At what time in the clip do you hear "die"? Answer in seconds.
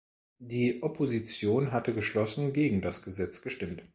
0.39-0.81